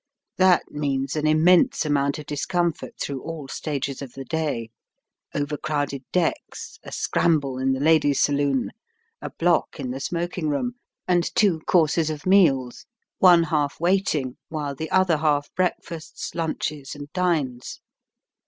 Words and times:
That 0.37 0.63
means 0.71 1.15
an 1.15 1.27
immense 1.27 1.85
amount 1.85 2.17
of 2.17 2.25
discomfort 2.25 2.95
through 2.99 3.21
all 3.21 3.47
stages 3.47 4.01
of 4.01 4.13
the 4.13 4.25
day— 4.25 4.71
overcrowded 5.35 6.03
decks, 6.11 6.79
a 6.83 6.91
scramble 6.91 7.59
in 7.59 7.73
the 7.73 7.79
ladies* 7.79 8.19
saloon, 8.19 8.71
a 9.21 9.29
block 9.29 9.79
in 9.79 9.91
the 9.91 9.99
smoking 9.99 10.49
room, 10.49 10.73
and 11.07 11.23
two 11.35 11.59
courses 11.67 12.09
of 12.09 12.25
meals, 12.25 12.87
one 13.19 13.43
half 13.43 13.79
waiting 13.79 14.37
while 14.49 14.73
the 14.73 14.89
other 14.89 15.17
half 15.17 15.53
breakfasts, 15.53 16.33
lunches, 16.33 16.95
and 16.95 17.13
dines. 17.13 17.79